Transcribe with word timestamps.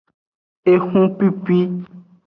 Ehupipi. 0.71 1.57